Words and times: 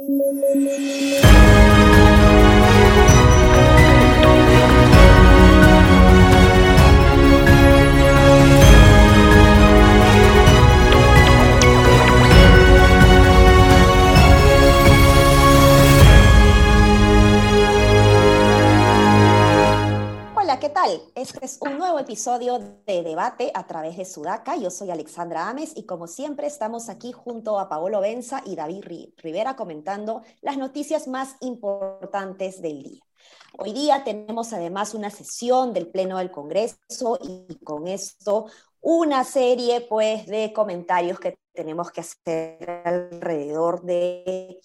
Thank 0.00 1.98
you. 1.98 2.07
Este 21.16 21.44
es 21.44 21.58
un 21.60 21.76
nuevo 21.76 21.98
episodio 21.98 22.60
de 22.86 23.02
debate 23.02 23.50
a 23.52 23.66
través 23.66 23.96
de 23.96 24.04
Sudaca. 24.04 24.56
Yo 24.56 24.70
soy 24.70 24.92
Alexandra 24.92 25.48
Ames 25.48 25.72
y 25.74 25.84
como 25.84 26.06
siempre 26.06 26.46
estamos 26.46 26.88
aquí 26.88 27.10
junto 27.10 27.58
a 27.58 27.68
Paolo 27.68 28.00
Benza 28.00 28.42
y 28.46 28.54
David 28.54 28.84
Rivera 29.16 29.56
comentando 29.56 30.22
las 30.40 30.56
noticias 30.56 31.08
más 31.08 31.34
importantes 31.40 32.62
del 32.62 32.84
día. 32.84 33.02
Hoy 33.58 33.72
día 33.72 34.04
tenemos 34.04 34.52
además 34.52 34.94
una 34.94 35.10
sesión 35.10 35.72
del 35.74 35.88
Pleno 35.88 36.18
del 36.18 36.30
Congreso 36.30 37.18
y 37.22 37.56
con 37.64 37.88
esto 37.88 38.46
una 38.80 39.24
serie 39.24 39.80
pues 39.80 40.26
de 40.26 40.52
comentarios 40.52 41.18
que 41.18 41.40
tenemos 41.52 41.90
que 41.90 42.02
hacer 42.02 42.82
alrededor 42.84 43.82
de 43.82 44.60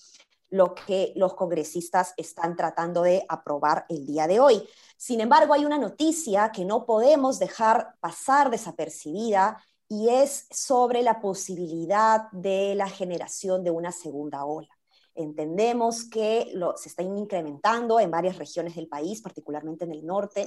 lo 0.53 0.75
que 0.75 1.13
los 1.15 1.33
congresistas 1.33 2.13
están 2.15 2.55
tratando 2.55 3.01
de 3.01 3.25
aprobar 3.27 3.87
el 3.89 4.05
día 4.05 4.27
de 4.27 4.39
hoy. 4.39 4.63
Sin 4.97 5.19
embargo, 5.19 5.55
hay 5.55 5.65
una 5.65 5.79
noticia 5.79 6.51
que 6.51 6.63
no 6.63 6.85
podemos 6.85 7.39
dejar 7.39 7.95
pasar 7.99 8.51
desapercibida 8.51 9.57
y 9.89 10.09
es 10.09 10.45
sobre 10.51 11.01
la 11.01 11.19
posibilidad 11.21 12.31
de 12.31 12.75
la 12.75 12.87
generación 12.87 13.63
de 13.63 13.71
una 13.71 13.91
segunda 13.91 14.45
ola. 14.45 14.69
Entendemos 15.15 16.07
que 16.07 16.53
se 16.75 16.89
está 16.89 17.01
incrementando 17.01 17.99
en 17.99 18.11
varias 18.11 18.37
regiones 18.37 18.75
del 18.75 18.87
país, 18.87 19.23
particularmente 19.23 19.85
en 19.85 19.91
el 19.91 20.05
norte, 20.05 20.45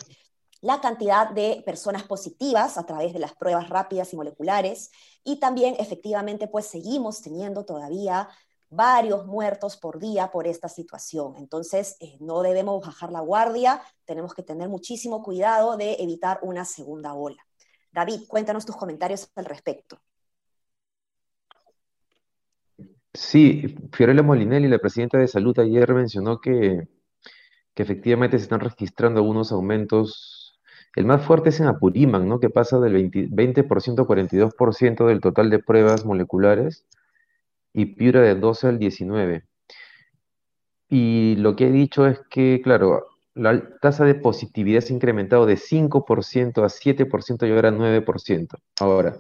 la 0.61 0.81
cantidad 0.81 1.31
de 1.31 1.63
personas 1.67 2.05
positivas 2.05 2.79
a 2.79 2.87
través 2.87 3.13
de 3.13 3.19
las 3.19 3.35
pruebas 3.35 3.69
rápidas 3.69 4.13
y 4.13 4.17
moleculares 4.17 4.91
y 5.25 5.41
también 5.41 5.75
efectivamente 5.79 6.47
pues 6.49 6.67
seguimos 6.67 7.23
teniendo 7.23 7.65
todavía 7.65 8.29
varios 8.69 9.27
muertos 9.27 9.77
por 9.77 9.99
día 9.99 10.31
por 10.31 10.47
esta 10.47 10.69
situación. 10.69 11.35
Entonces, 11.37 11.97
eh, 12.01 12.17
no 12.21 12.43
debemos 12.43 12.85
bajar 12.85 13.13
la 13.13 13.21
guardia, 13.21 13.81
tenemos 14.05 14.35
que 14.35 14.43
tener 14.43 14.69
muchísimo 14.69 15.23
cuidado 15.23 15.77
de 15.77 15.97
evitar 16.01 16.41
una 16.43 16.65
segunda 16.65 17.15
ola. 17.15 17.47
David, 17.93 18.23
cuéntanos 18.29 18.67
tus 18.67 18.77
comentarios 18.77 19.31
al 19.37 19.45
respecto. 19.45 19.99
Sí, 23.15 23.75
Fiorella 23.93 24.23
Molinelli, 24.23 24.69
la 24.69 24.79
presidenta 24.79 25.17
de 25.17 25.27
Salud, 25.27 25.59
ayer 25.59 25.95
mencionó 25.95 26.39
que, 26.39 26.87
que 27.75 27.83
efectivamente 27.83 28.39
se 28.39 28.45
están 28.45 28.61
registrando 28.61 29.21
algunos 29.21 29.53
aumentos. 29.53 30.61
El 30.95 31.07
más 31.07 31.25
fuerte 31.25 31.49
es 31.49 31.61
en 31.61 31.69
Apurímac, 31.69 32.23
¿no? 32.25 32.41
que 32.41 32.51
pasa 32.51 32.79
del 32.79 32.95
20%, 33.11 33.31
20% 33.31 34.03
a 34.03 34.07
42% 34.07 35.07
del 35.07 35.21
total 35.21 35.49
de 35.49 35.59
pruebas 35.59 36.05
moleculares 36.05 36.85
y 37.77 37.85
Piura 37.95 38.23
de 38.23 38.35
12 38.35 38.69
al 38.69 38.79
19. 38.79 39.45
Y 40.89 41.37
lo 41.37 41.55
que 41.57 41.67
he 41.67 41.71
dicho 41.71 42.07
es 42.07 42.21
que, 42.31 42.63
claro, 42.65 43.07
la 43.35 43.79
tasa 43.81 44.07
de 44.07 44.15
positividad 44.15 44.81
se 44.81 44.95
ha 44.95 44.97
incrementado 44.97 45.45
de 45.45 45.59
5% 45.59 46.65
a 46.65 46.71
7% 46.71 47.47
y 47.47 47.53
ahora 47.53 47.71
9%. 47.71 48.49
Ahora, 48.81 49.19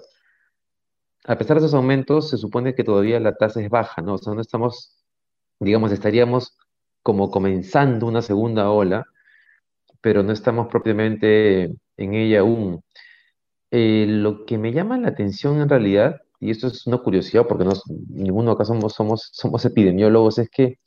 a 1.27 1.37
pesar 1.37 1.61
de 1.61 1.67
esos 1.67 1.75
aumentos, 1.75 2.31
se 2.31 2.39
supone 2.39 2.75
que 2.75 2.83
todavía 2.83 3.21
la 3.21 3.37
tasa 3.37 3.61
es 3.61 3.69
baja, 3.69 4.01
¿no? 4.01 4.15
O 4.15 4.19
sea, 4.19 4.33
no 4.33 4.41
estamos, 4.41 4.97
digamos, 5.61 5.93
estaríamos 5.93 6.57
como 7.03 7.31
comenzando 7.31 8.07
una 8.07 8.23
segunda 8.23 8.71
ola, 8.71 9.05
pero 10.01 10.23
no 10.23 10.33
estamos 10.33 10.69
propiamente 10.69 11.65
en 11.99 12.15
ella 12.15 12.41
aún. 12.41 12.83
Eh, 13.71 14.07
lo 14.09 14.47
que 14.47 14.57
me 14.57 14.73
llama 14.73 14.97
la 14.97 15.09
atención 15.09 15.61
en 15.61 15.69
realidad 15.69 16.23
y 16.41 16.51
esto 16.51 16.67
es 16.69 16.87
una 16.87 16.99
curiosidad 16.99 17.47
porque 17.47 17.65
no, 17.65 17.73
ninguno 18.09 18.53
acá 18.53 18.65
somos, 18.65 18.95
somos, 19.33 19.65
epidemiólogos, 19.65 20.39
es 20.39 20.51
que 20.51 20.79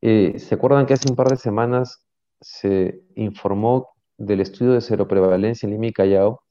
eh, 0.00 0.38
se 0.38 0.54
acuerdan 0.54 0.86
que 0.86 0.94
hace 0.94 1.08
un 1.10 1.16
par 1.16 1.28
de 1.28 1.36
semanas 1.36 2.04
se 2.40 3.02
informó 3.14 3.88
del 4.18 4.40
estudio 4.40 4.72
de 4.72 4.80
seroprevalencia 4.80 5.66
en 5.66 5.72
Lima 5.72 5.86
y 5.86 5.92
Callao 5.92 6.42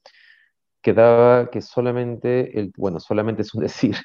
que 0.81 0.94
daba 0.94 1.50
que 1.50 1.62
solamente, 1.62 2.59
el, 2.59 2.72
bueno, 2.78 3.00
solamente 3.00 3.44
es 3.44 3.53
un 3.53 3.62
decir, 3.64 3.96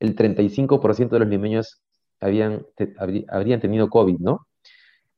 el 0.00 0.14
35% 0.14 1.08
de 1.08 1.18
los 1.18 1.28
limeños 1.28 1.80
habían, 2.20 2.66
habrían 3.28 3.60
tenido 3.60 3.88
COVID, 3.88 4.18
¿no? 4.18 4.46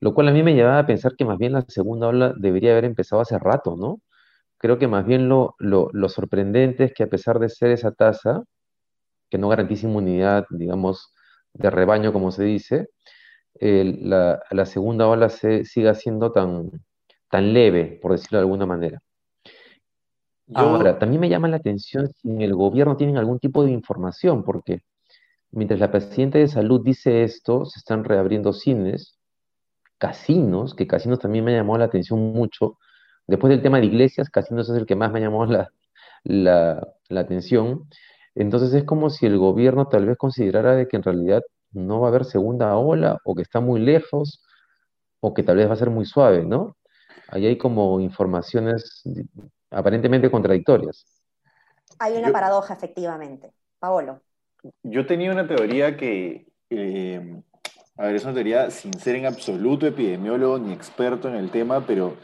Lo 0.00 0.14
cual 0.14 0.28
a 0.28 0.32
mí 0.32 0.42
me 0.42 0.54
llevaba 0.54 0.78
a 0.78 0.86
pensar 0.86 1.14
que 1.16 1.24
más 1.24 1.38
bien 1.38 1.52
la 1.52 1.62
segunda 1.68 2.08
ola 2.08 2.34
debería 2.36 2.72
haber 2.72 2.86
empezado 2.86 3.20
hace 3.20 3.38
rato, 3.38 3.76
¿no? 3.76 4.00
Creo 4.60 4.78
que 4.78 4.88
más 4.88 5.06
bien 5.06 5.28
lo, 5.28 5.56
sorprendente 6.08 6.84
es 6.84 6.92
que 6.92 7.02
a 7.02 7.08
pesar 7.08 7.38
de 7.38 7.48
ser 7.48 7.70
esa 7.70 7.92
tasa, 7.92 8.44
que 9.30 9.38
no 9.38 9.48
garantiza 9.48 9.86
inmunidad, 9.86 10.44
digamos, 10.50 11.14
de 11.54 11.70
rebaño, 11.70 12.12
como 12.12 12.30
se 12.30 12.44
dice, 12.44 12.88
la, 13.60 14.66
segunda 14.66 15.08
ola 15.08 15.30
se, 15.30 15.64
siga 15.64 15.94
siendo 15.94 16.30
tan, 16.30 16.70
tan 17.30 17.54
leve, 17.54 17.98
por 18.02 18.12
decirlo 18.12 18.38
de 18.38 18.42
alguna 18.42 18.66
manera. 18.66 19.00
Ahora, 20.52 20.98
también 20.98 21.20
me 21.22 21.28
llama 21.28 21.48
la 21.48 21.56
atención 21.56 22.08
si 22.08 22.28
en 22.28 22.42
el 22.42 22.54
gobierno 22.54 22.96
tienen 22.96 23.16
algún 23.16 23.38
tipo 23.38 23.64
de 23.64 23.70
información, 23.70 24.44
porque 24.44 24.82
mientras 25.52 25.80
la 25.80 25.90
presidenta 25.90 26.38
de 26.38 26.48
salud 26.48 26.82
dice 26.84 27.22
esto, 27.22 27.64
se 27.64 27.78
están 27.78 28.04
reabriendo 28.04 28.52
cines, 28.52 29.18
casinos, 29.96 30.74
que 30.74 30.86
casinos 30.86 31.18
también 31.18 31.44
me 31.44 31.54
llamó 31.54 31.78
la 31.78 31.86
atención 31.86 32.18
mucho, 32.32 32.78
Después 33.30 33.52
del 33.52 33.62
tema 33.62 33.78
de 33.78 33.86
iglesias, 33.86 34.28
casinos 34.28 34.68
es 34.68 34.76
el 34.76 34.86
que 34.86 34.96
más 34.96 35.12
me 35.12 35.20
llamó 35.20 35.46
la, 35.46 35.70
la, 36.24 36.82
atención. 37.10 37.88
Entonces 38.34 38.74
es 38.74 38.82
como 38.82 39.08
si 39.08 39.24
el 39.24 39.38
gobierno 39.38 39.86
tal 39.86 40.04
vez 40.04 40.18
considerara 40.18 40.74
de 40.74 40.88
que 40.88 40.96
en 40.96 41.04
realidad 41.04 41.40
no 41.70 42.00
va 42.00 42.08
a 42.08 42.10
haber 42.10 42.24
segunda 42.24 42.76
ola 42.76 43.18
o 43.22 43.36
que 43.36 43.42
está 43.42 43.60
muy 43.60 43.78
lejos 43.78 44.44
o 45.20 45.32
que 45.32 45.44
tal 45.44 45.58
vez 45.58 45.68
va 45.68 45.74
a 45.74 45.76
ser 45.76 45.90
muy 45.90 46.06
suave, 46.06 46.44
¿no? 46.44 46.76
Ahí 47.28 47.46
hay 47.46 47.56
como 47.56 48.00
informaciones 48.00 49.04
aparentemente 49.70 50.28
contradictorias. 50.28 51.04
Hay 52.00 52.16
una 52.16 52.32
paradoja, 52.32 52.74
efectivamente. 52.74 53.52
Paolo. 53.78 54.22
Yo 54.82 55.06
tenía 55.06 55.30
una 55.30 55.46
teoría 55.46 55.96
que, 55.96 56.48
eh, 56.68 57.40
a 57.96 58.06
ver, 58.06 58.16
es 58.16 58.24
una 58.24 58.34
teoría 58.34 58.72
sin 58.72 58.92
ser 58.94 59.14
en 59.14 59.26
absoluto 59.26 59.86
epidemiólogo 59.86 60.58
ni 60.58 60.72
experto 60.72 61.28
en 61.28 61.36
el 61.36 61.52
tema, 61.52 61.86
pero 61.86 62.16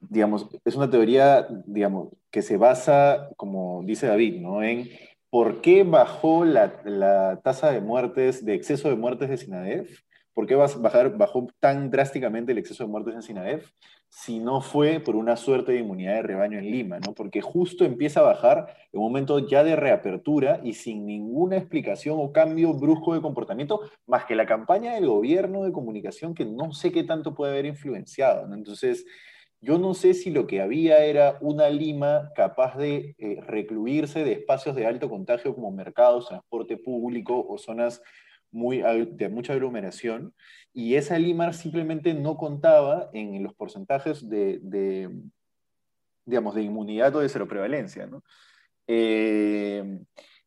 digamos, 0.00 0.48
es 0.64 0.74
una 0.76 0.90
teoría, 0.90 1.46
digamos, 1.66 2.08
que 2.30 2.42
se 2.42 2.56
basa, 2.56 3.30
como 3.36 3.82
dice 3.84 4.06
David, 4.06 4.40
¿no? 4.40 4.62
En 4.62 4.88
por 5.30 5.60
qué 5.60 5.82
bajó 5.82 6.44
la, 6.44 7.40
tasa 7.42 7.72
de 7.72 7.80
muertes, 7.80 8.44
de 8.44 8.54
exceso 8.54 8.88
de 8.88 8.96
muertes 8.96 9.28
de 9.28 9.36
SINADEF, 9.36 10.00
por 10.32 10.46
qué 10.46 10.54
bajó 10.54 11.48
tan 11.60 11.90
drásticamente 11.90 12.52
el 12.52 12.58
exceso 12.58 12.84
de 12.84 12.90
muertes 12.90 13.14
en 13.14 13.22
SINADEF, 13.22 13.70
si 14.16 14.38
no 14.38 14.60
fue 14.60 15.00
por 15.00 15.16
una 15.16 15.36
suerte 15.36 15.72
de 15.72 15.80
inmunidad 15.80 16.14
de 16.14 16.22
rebaño 16.22 16.58
en 16.58 16.70
Lima, 16.70 17.00
¿no? 17.00 17.14
Porque 17.14 17.40
justo 17.40 17.84
empieza 17.84 18.20
a 18.20 18.22
bajar 18.22 18.76
en 18.92 19.00
un 19.00 19.06
momento 19.06 19.40
ya 19.40 19.64
de 19.64 19.74
reapertura 19.74 20.60
y 20.62 20.74
sin 20.74 21.04
ninguna 21.04 21.56
explicación 21.56 22.18
o 22.20 22.30
cambio 22.32 22.72
brusco 22.72 23.14
de 23.14 23.20
comportamiento, 23.20 23.80
más 24.06 24.24
que 24.26 24.36
la 24.36 24.46
campaña 24.46 24.94
del 24.94 25.08
gobierno 25.08 25.64
de 25.64 25.72
comunicación 25.72 26.32
que 26.32 26.44
no 26.44 26.72
sé 26.72 26.92
qué 26.92 27.02
tanto 27.02 27.34
puede 27.34 27.54
haber 27.54 27.66
influenciado. 27.66 28.54
Entonces, 28.54 29.04
yo 29.64 29.78
no 29.78 29.94
sé 29.94 30.12
si 30.14 30.30
lo 30.30 30.46
que 30.46 30.60
había 30.60 31.04
era 31.04 31.38
una 31.40 31.70
Lima 31.70 32.30
capaz 32.36 32.76
de 32.76 33.16
eh, 33.18 33.40
recluirse 33.46 34.22
de 34.22 34.32
espacios 34.32 34.76
de 34.76 34.86
alto 34.86 35.08
contagio 35.08 35.54
como 35.54 35.72
mercados, 35.72 36.28
transporte 36.28 36.76
público 36.76 37.46
o 37.48 37.56
zonas 37.56 38.02
muy, 38.50 38.82
de 39.12 39.28
mucha 39.28 39.54
aglomeración, 39.54 40.34
y 40.72 40.94
esa 40.94 41.18
Lima 41.18 41.52
simplemente 41.52 42.14
no 42.14 42.36
contaba 42.36 43.10
en 43.12 43.42
los 43.42 43.54
porcentajes 43.54 44.28
de, 44.28 45.10
digamos, 46.24 46.54
de 46.54 46.62
inmunidad 46.62 47.16
o 47.16 47.20
de 47.20 47.28
seroprevalencia. 47.28 48.06
¿no? 48.06 48.22
Eh, 48.86 49.98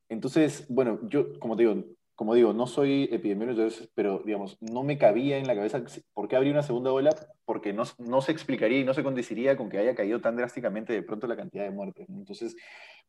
entonces, 0.10 0.66
bueno, 0.70 1.00
yo, 1.10 1.38
como 1.40 1.58
te 1.58 1.63
digo, 1.63 1.84
como 2.18 2.34
digo, 2.34 2.52
no 2.52 2.66
soy 2.66 3.08
epidemiólogo, 3.12 3.69
pero 3.94 4.24
digamos, 4.25 4.58
no 4.60 4.81
me 4.81 4.98
cabía 4.98 5.38
en 5.38 5.46
la 5.46 5.54
cabeza 5.54 5.84
por 6.16 6.28
qué 6.28 6.36
habría 6.36 6.52
una 6.52 6.64
segunda 6.64 6.92
ola, 6.92 7.12
porque 7.46 7.74
no, 7.74 7.84
no, 8.00 8.22
se 8.22 8.31
explicaría 8.31 8.80
y 8.80 8.84
no 8.84 8.96
se 8.96 9.04
condiciría 9.04 9.56
con 9.56 9.69
que 9.69 9.78
haya 9.78 9.94
caído 9.94 10.19
tan 10.19 10.36
drásticamente 10.36 10.94
de 10.94 11.04
pronto 11.04 11.28
la 11.28 11.36
cantidad 11.36 11.64
de 11.64 11.69
muertes. 11.69 12.10
Entonces, 12.10 12.56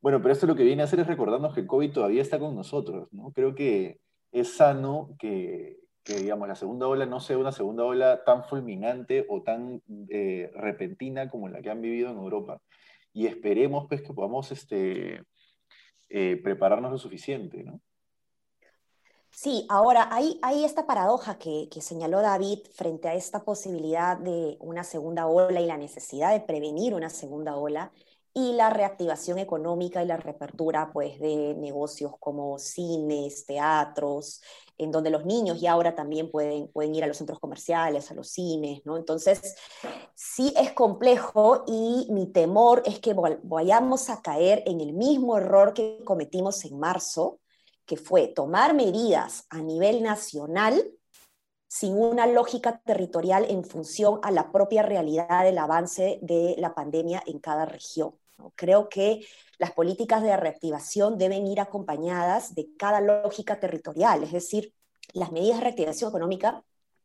bueno, 0.03 0.21
pero 0.21 0.35
esto 0.35 0.47
lo 0.47 0.55
que 0.55 0.63
viene 0.63 0.83
a 0.83 0.85
hacer 0.85 1.01
es 1.01 1.07
recordarnos 1.07 1.55
que 1.55 1.61
el 1.61 1.67
COVID 1.67 1.91
todavía 1.91 2.21
está 2.21 2.39
con 2.39 2.55
nosotros. 2.55 3.09
¿no? 3.11 3.33
Creo 3.33 3.55
que 3.55 3.99
es 4.31 4.55
sano 4.55 5.17
que, 5.19 5.79
que, 6.05 6.17
digamos, 6.17 6.47
la 6.47 6.55
segunda 6.55 6.87
ola 6.87 7.07
no 7.07 7.19
sea 7.21 7.39
una 7.39 7.53
segunda 7.53 7.85
ola 7.85 8.25
tan 8.25 8.45
fulminante 8.45 9.25
o 9.31 9.43
tan 9.43 9.81
eh, 10.11 10.51
repentina 10.53 11.31
como 11.31 11.49
la 11.49 11.63
que 11.63 11.71
han 11.71 11.81
vivido 11.81 12.11
en 12.11 12.19
Europa. 12.19 12.61
Y 13.15 13.27
esperemos 13.27 13.87
pues, 13.89 14.03
que 14.03 14.13
podamos 14.13 14.53
este, 14.53 15.23
eh, 16.11 16.39
prepararnos 16.45 16.93
lo 16.93 16.99
suficiente. 16.99 17.65
¿no? 17.65 17.81
Sí, 19.31 19.67
ahora 19.69 20.09
hay, 20.11 20.65
esta 20.65 20.87
paradoja 20.87 21.39
que, 21.39 21.69
que, 21.71 21.81
señaló 21.81 22.21
David 22.21 22.61
frente 22.75 23.09
a 23.09 23.15
esta 23.15 23.45
posibilidad 23.45 24.17
de 24.17 24.57
una 24.61 24.83
segunda 24.83 25.27
ola 25.27 25.61
y 25.61 25.67
la 25.67 25.77
necesidad 25.77 26.33
de 26.33 26.41
prevenir 26.41 26.95
una 26.95 27.11
segunda 27.11 27.57
ola 27.57 27.93
y 28.35 28.53
la 28.53 28.71
reactivación 28.71 29.39
económica 29.39 30.03
y 30.03 30.07
la 30.07 30.17
reapertura 30.17 30.91
pues, 30.93 31.19
de 31.19 31.55
negocios 31.55 32.13
como 32.21 32.59
cines, 32.59 33.47
teatros, 33.47 34.43
en 34.77 34.93
donde 34.93 35.11
los 35.11 35.25
niños 35.25 35.61
ya 35.61 35.73
ahora 35.73 35.95
también 35.95 36.31
pueden, 36.31 36.69
pueden 36.69 36.95
ir 36.95 37.03
a 37.03 37.09
los 37.09 37.17
centros 37.17 37.41
comerciales, 37.41 38.11
a 38.11 38.15
los 38.15 38.31
cines, 38.31 38.83
¿no? 38.85 38.97
Entonces, 38.97 39.57
sí 40.15 40.55
es 40.57 40.73
complejo 40.73 41.65
y 41.67 42.07
mi 42.11 42.27
temor 42.27 42.83
es 42.87 43.01
que 43.01 43.15
vayamos 43.43 44.09
a 44.09 44.23
caer 44.23 44.63
en 44.67 44.81
el 44.81 44.93
mismo 44.93 45.37
error 45.37 45.75
que 45.75 46.01
cometimos 46.05 46.65
en 46.65 46.79
marzo, 46.79 47.41
que 47.89 47.97
fue 47.97 48.29
tomar 48.29 48.75
medidas 48.75 49.47
a 49.49 49.59
nivel 49.63 50.03
nacional 50.03 50.93
sin 51.67 51.97
una 51.97 52.27
lógica 52.27 52.81
territorial 52.85 53.47
en 53.49 53.65
función 53.65 54.21
a 54.23 54.31
la 54.31 54.53
propia 54.53 54.83
realidad 54.83 55.43
del 55.43 55.57
avance 55.57 56.19
de 56.21 56.55
la 56.59 56.75
pandemia 56.75 57.23
en 57.27 57.39
cada 57.39 57.65
región. 57.65 58.15
Creo 58.55 58.91
que 58.91 59.27
las 59.59 59.73
políticas 59.73 60.23
de 60.23 60.37
reactivación 60.37 61.17
deben 61.17 61.47
ir 61.47 61.61
acompañadas 61.61 62.55
de 62.55 62.69
cada 62.79 63.01
lógica 63.01 63.59
territorial, 63.59 64.23
es 64.23 64.33
decir, 64.33 64.75
las 65.15 65.33
medidas 65.33 65.57
de 65.59 65.65
reactivación 65.65 66.11
económica 66.11 66.63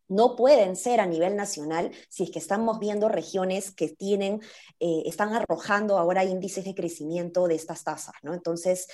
no 0.07 0.35
pueden 0.35 0.75
ser 0.75 0.99
a 0.99 1.05
nivel 1.05 1.35
nacional 1.35 1.91
si 2.09 2.23
es 2.23 2.31
que 2.31 2.39
estamos 2.39 2.79
viendo 2.79 3.09
regiones 3.09 3.71
que 3.71 3.89
tienen, 3.89 4.41
eh, 4.79 5.03
están 5.05 5.33
arrojando 5.33 5.97
ahora 5.97 6.23
índices 6.23 6.65
de 6.65 6.75
crecimiento 6.75 7.47
de 7.47 7.55
estas 7.55 7.83
tasas, 7.83 8.15
¿no? 8.21 8.33
Entonces, 8.33 8.87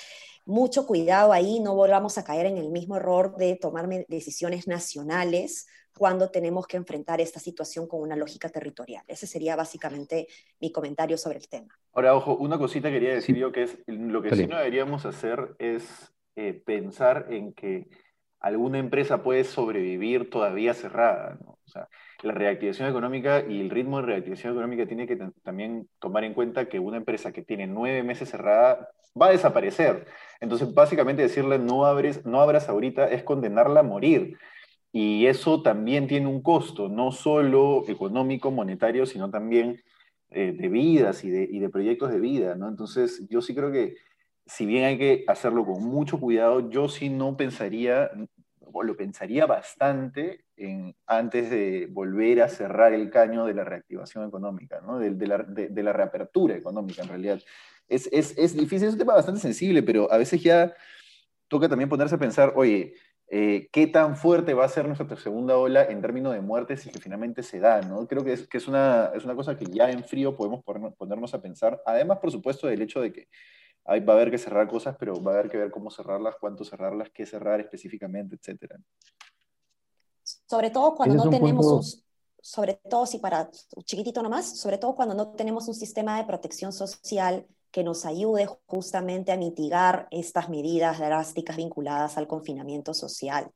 mucho 0.46 0.86
cuidado 0.88 1.32
ahí, 1.32 1.60
no 1.60 1.76
volvamos 1.76 2.18
a 2.18 2.24
caer 2.24 2.46
en 2.48 2.58
el 2.58 2.70
mismo 2.70 2.96
error 2.96 3.36
de 3.38 3.56
tomar 3.56 3.88
decisiones 4.08 4.68
nacionales 4.68 5.68
cuando 5.98 6.30
tenemos 6.30 6.66
que 6.66 6.78
enfrentar 6.78 7.20
esta 7.20 7.40
situación 7.40 7.88
con 7.88 8.02
una 8.02 8.16
lógica 8.16 8.50
territorial. 8.50 9.04
Ese 9.08 9.28
sería 9.28 9.56
básicamente 9.56 10.28
mi 10.60 10.72
comentario 10.72 11.18
sobre 11.18 11.40
el 11.40 11.50
tema. 11.50 11.78
Ahora, 11.94 12.16
ojo, 12.16 12.36
una 12.38 12.58
cosita 12.58 12.90
quería 12.90 13.14
decir 13.14 13.36
yo 13.36 13.52
que 13.52 13.64
es 13.64 13.78
lo 13.86 14.22
que 14.22 14.36
sí 14.36 14.48
no 14.48 14.58
deberíamos 14.58 15.06
hacer 15.06 15.56
es 15.60 16.12
eh, 16.36 16.54
pensar 16.54 17.28
en 17.30 17.54
que 17.54 17.90
alguna 18.40 18.80
empresa 18.80 19.24
puede 19.24 19.44
sobrevivir 19.44 20.30
todavía 20.30 20.74
cerrada. 20.74 21.38
¿no? 21.44 21.60
O 21.66 21.68
sea, 21.68 21.88
la 22.24 22.34
reactivación 22.34 22.90
económica 22.90 23.44
y 23.48 23.62
el 23.62 23.70
ritmo 23.70 24.00
de 24.00 24.08
reactivación 24.08 24.54
económica 24.54 24.86
tiene 24.86 25.08
que 25.08 25.18
también 25.44 25.88
tomar 26.00 26.24
en 26.24 26.34
cuenta 26.34 26.68
que 26.68 26.80
una 26.80 26.98
empresa 26.98 27.32
que 27.32 27.44
tiene 27.44 27.68
nueve 27.68 28.04
meses 28.04 28.30
cerrada 28.30 28.90
va 29.20 29.28
a 29.28 29.32
desaparecer. 29.32 30.06
Entonces, 30.40 30.74
básicamente 30.74 31.22
decirle 31.22 31.60
no, 31.60 31.86
abres, 31.86 32.26
no 32.26 32.42
abras 32.42 32.70
ahorita 32.70 33.10
es 33.10 33.24
condenarla 33.24 33.82
a 33.82 33.84
morir. 33.84 34.38
Y 34.92 35.28
eso 35.28 35.62
también 35.62 36.08
tiene 36.08 36.28
un 36.28 36.42
costo, 36.42 36.90
no 36.90 37.12
solo 37.12 37.84
económico, 37.88 38.50
monetario, 38.50 39.06
sino 39.06 39.30
también 39.30 39.84
eh, 40.32 40.52
de 40.52 40.68
vidas 40.68 41.24
y 41.24 41.30
de, 41.30 41.48
y 41.50 41.60
de, 41.60 41.70
proyectos 41.70 42.12
de 42.12 42.20
vida. 42.20 42.56
¿no? 42.56 42.68
Entonces, 42.68 43.28
yo 43.30 43.42
sí 43.42 43.54
creo 43.54 43.72
que 43.72 43.96
si 44.50 44.66
bien 44.66 44.84
hay 44.84 44.98
que 44.98 45.24
hacerlo 45.28 45.66
con 45.66 45.84
mucho 45.84 46.20
cuidado, 46.20 46.70
yo 46.70 46.90
sí 46.90 47.10
no 47.10 47.38
pensaría, 47.38 48.10
o 48.62 48.84
lo 48.84 48.98
pensaría 48.98 49.46
bastante 49.46 50.44
antes 51.06 51.50
de 51.50 51.88
volver 51.90 52.42
a 52.42 52.50
cerrar 52.50 52.94
el 52.94 53.10
caño 53.10 53.46
de 53.46 53.54
la 53.54 53.64
reactivación 53.64 54.28
económica, 54.28 54.82
¿no? 54.82 55.00
de, 55.00 55.28
la, 55.84 55.94
reapertura 55.94 56.56
económica 56.56 57.04
en 57.04 57.10
realidad. 57.10 57.40
Es, 57.88 58.10
es, 58.12 58.38
es, 58.38 58.56
difícil, 58.56 58.88
es 58.88 58.94
un 58.94 59.00
tema 59.00 59.14
bastante 59.14 59.40
sensible, 59.40 59.84
pero 59.84 60.12
a 60.12 60.18
veces 60.18 60.42
ya 60.42 60.74
toca 61.48 61.70
también 61.70 61.90
ponerse 61.90 62.16
a 62.16 62.20
pensar, 62.20 62.54
oye, 62.56 62.94
eh, 63.32 63.70
¿qué 63.72 63.86
tan 63.86 64.18
fuerte 64.18 64.56
va 64.56 64.66
a 64.66 64.70
ser 64.70 64.88
nuestra 64.88 65.16
segunda 65.16 65.58
ola 65.58 65.84
en 65.84 66.02
términos 66.02 66.34
de 66.34 66.42
muertes 66.42 66.90
que 66.92 67.00
finalmente 67.00 67.44
se 67.44 67.60
da? 67.60 67.82
¿no? 67.82 68.08
Creo 68.08 68.24
que, 68.24 68.34
es, 68.34 68.48
que 68.48 68.58
es, 68.58 68.68
una, 68.68 69.12
es 69.14 69.24
una 69.24 69.36
cosa 69.36 69.56
que 69.56 69.66
ya 69.66 69.92
en 69.92 70.04
frío 70.04 70.36
podemos 70.36 70.64
ponernos 70.64 71.34
a 71.36 71.42
pensar, 71.42 71.82
además, 71.86 72.18
por 72.18 72.32
supuesto, 72.32 72.68
del 72.68 72.82
hecho 72.82 73.02
de 73.02 73.14
que 73.14 73.28
va 73.90 74.14
a 74.14 74.16
haber 74.16 74.32
que 74.32 74.38
cerrar 74.38 74.68
cosas, 74.68 74.96
pero 75.00 75.22
va 75.22 75.32
a 75.32 75.40
haber 75.40 75.50
que 75.50 75.58
ver 75.58 75.72
cómo 75.72 75.90
cerrarlas, 75.90 76.36
cuánto 76.40 76.64
cerrarlas, 76.64 77.10
qué 77.12 77.26
cerrar 77.26 77.60
específicamente, 77.60 78.36
etc. 78.36 78.76
Sobre 80.24 80.70
todo 80.70 80.96
cuando 80.96 81.16
no 81.16 81.30
tenemos 81.30 81.66
un, 81.66 82.04
sobre 82.42 82.76
todo 82.90 83.06
si 83.06 83.18
para 83.18 83.50
chiquitito 83.84 84.22
nomás, 84.22 84.60
sobre 84.60 84.78
todo 84.78 84.96
cuando 84.96 85.16
no 85.16 85.32
tenemos 85.32 85.68
un 85.68 85.74
sistema 85.74 86.18
de 86.18 86.26
protección 86.26 86.72
social 86.72 87.48
que 87.72 87.84
nos 87.84 88.06
ayude 88.06 88.48
justamente 88.66 89.32
a 89.32 89.38
mitigar 89.38 90.08
estas 90.12 90.50
medidas 90.50 90.98
drásticas 91.00 91.58
vinculadas 91.58 92.18
al 92.18 92.28
confinamiento 92.28 92.94
social. 92.94 93.52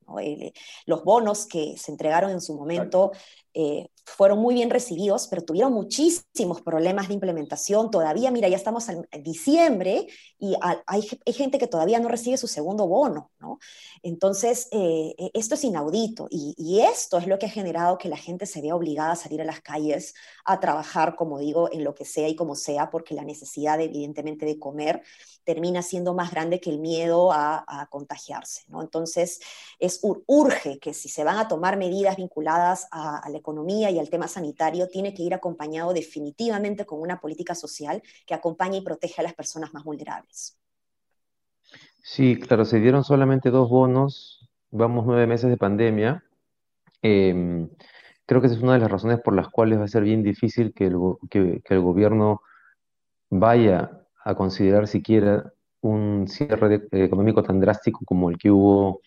los 0.85 1.03
bonos 1.03 1.47
que 1.47 1.75
se 1.77 1.91
entregaron 1.91 2.31
en 2.31 2.41
su 2.41 2.55
momento 2.55 3.11
eh, 3.53 3.87
fueron 4.05 4.39
muy 4.39 4.55
bien 4.55 4.69
recibidos, 4.69 5.27
pero 5.27 5.43
tuvieron 5.43 5.73
muchísimos 5.73 6.61
problemas 6.61 7.07
de 7.07 7.13
implementación. 7.15 7.89
Todavía, 7.91 8.31
mira, 8.31 8.47
ya 8.47 8.57
estamos 8.57 8.87
en 8.89 9.23
diciembre 9.23 10.07
y 10.43 10.57
hay, 10.87 11.01
gente 11.33 11.57
que 11.57 11.67
todavía 11.67 12.01
no 12.01 12.09
recibe 12.09 12.35
su 12.35 12.47
segundo 12.47 12.85
bono, 12.85 13.31
¿no? 13.39 13.59
Entonces, 14.01 14.67
eh, 14.71 15.15
e, 15.17 15.31
esto 15.33 15.55
es 15.55 15.63
inaudito 15.63 16.27
y, 16.29 16.53
y, 16.57 16.81
esto 16.81 17.17
es 17.17 17.27
lo 17.27 17.39
que 17.39 17.45
ha 17.45 17.49
generado 17.49 17.97
que 17.97 18.09
la 18.09 18.17
gente 18.17 18.45
se 18.45 18.61
vea 18.61 18.75
obligada 18.75 19.13
a 19.13 19.15
salir 19.15 19.41
a 19.41 19.45
las 19.45 19.61
calles 19.61 20.13
a 20.43 20.59
trabajar, 20.59 21.15
como 21.15 21.39
digo, 21.39 21.71
en 21.71 21.85
lo 21.85 21.95
que 21.95 22.03
sea 22.03 22.27
y 22.27 22.35
como 22.35 22.55
sea, 22.55 22.89
porque 22.89 23.15
la 23.15 23.23
necesidad, 23.23 23.79
evidentemente, 23.79 24.45
de 24.45 24.59
comer 24.59 25.01
termina 25.43 25.81
siendo 25.81 26.13
más 26.13 26.31
grande 26.31 26.59
que 26.59 26.69
el 26.69 26.79
miedo 26.79 27.31
a, 27.31 27.87
contagiarse. 27.89 28.61
¿no? 28.69 28.81
Entonces, 28.81 29.39
es 29.79 29.99
urge 30.01 30.79
que 30.79 30.93
si 30.93 31.09
se 31.09 31.23
van 31.23 31.37
a 31.37 31.47
tomar 31.47 31.77
medidas 31.77 32.17
vinculadas 32.17 32.87
a, 32.91 33.27
la 33.29 33.37
economía 33.37 33.91
y 33.91 33.99
al 33.99 34.09
tema 34.09 34.27
sanitario, 34.27 34.87
tiene 34.87 35.13
que 35.13 35.23
ir 35.23 35.33
acompañado 35.33 35.93
definitivamente 35.93 36.85
con 36.85 37.01
una 37.01 37.19
política 37.19 37.55
social 37.55 38.01
que 38.25 38.33
acompañe 38.33 38.77
y 38.77 38.81
proteja 38.81 39.21
a 39.21 39.23
las 39.23 39.33
personas 39.33 39.73
más 39.73 39.83
vulnerables. 39.83 40.57
Sí, 42.01 42.37
claro, 42.37 42.65
se 42.65 42.79
dieron 42.79 43.03
solamente 43.03 43.49
dos 43.49 43.69
bonos, 43.69 44.49
vamos 44.71 45.05
nueve 45.05 45.27
meses 45.27 45.49
de 45.49 45.57
pandemia. 45.57 46.23
Em, 47.01 47.69
creo 48.25 48.41
que 48.41 48.47
esa 48.47 48.55
es 48.57 48.63
una 48.63 48.73
de 48.73 48.79
las 48.79 48.91
razones 48.91 49.19
por 49.21 49.35
las 49.35 49.49
cuales 49.49 49.79
va 49.79 49.85
a 49.85 49.87
ser 49.87 50.03
bien 50.03 50.23
difícil 50.23 50.73
que 50.73 50.87
el, 50.87 50.97
que 51.29 51.73
el 51.73 51.79
gobierno 51.79 52.41
vaya 53.29 54.02
a 54.23 54.35
considerar 54.35 54.87
siquiera 54.87 55.53
un 55.81 56.27
cierre 56.27 56.87
económico 56.91 57.43
tan 57.43 57.59
drástico 57.59 58.01
como 58.05 58.29
el 58.29 58.37
que 58.37 58.51
hubo 58.51 59.01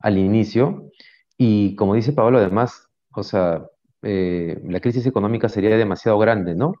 al 0.00 0.18
inicio. 0.18 0.90
Y 1.38 1.76
como 1.76 1.94
dice 1.94 2.12
Pablo, 2.12 2.38
además, 2.38 2.88
o 3.14 3.22
sea, 3.22 3.66
eh, 4.02 4.60
la 4.64 4.80
crisis 4.80 5.06
económica 5.06 5.48
sería 5.48 5.76
demasiado 5.76 6.18
grande, 6.18 6.54
¿no? 6.54 6.74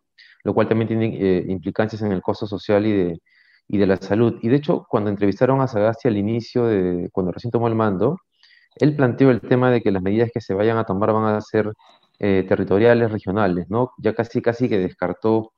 Lo 0.44 0.54
cual 0.54 0.68
también 0.68 0.88
tiene 0.88 1.06
eh, 1.20 1.44
implicancias 1.48 2.02
en 2.02 2.12
el 2.12 2.22
costo 2.22 2.46
social 2.46 2.86
y 2.86 2.92
de, 2.92 3.20
y 3.68 3.78
de 3.78 3.86
la 3.86 3.96
salud. 3.96 4.38
Y 4.42 4.48
de 4.48 4.56
hecho, 4.56 4.86
cuando 4.88 5.10
entrevistaron 5.10 5.60
a 5.60 5.68
Sagasti 5.68 6.08
al 6.08 6.16
inicio, 6.16 6.66
de, 6.66 7.08
cuando 7.12 7.32
recién 7.32 7.50
tomó 7.50 7.68
el 7.68 7.74
mando, 7.74 8.18
él 8.76 8.96
planteó 8.96 9.30
el 9.30 9.40
tema 9.40 9.70
de 9.70 9.82
que 9.82 9.90
las 9.92 10.02
medidas 10.02 10.30
que 10.32 10.40
se 10.40 10.54
vayan 10.54 10.78
a 10.78 10.84
tomar 10.84 11.12
van 11.12 11.34
a 11.34 11.40
ser 11.40 11.72
eh, 12.18 12.44
territoriales, 12.48 13.10
regionales, 13.12 13.68
¿no? 13.68 13.92
Ya 13.98 14.14
casi, 14.14 14.42
casi 14.42 14.68
que 14.68 14.78
descartó 14.78 15.52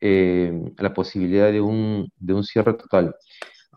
eh, 0.00 0.52
la 0.78 0.92
posibilidad 0.92 1.50
de 1.52 1.60
un, 1.60 2.10
de 2.16 2.34
un 2.34 2.44
cierre 2.44 2.74
total. 2.74 3.14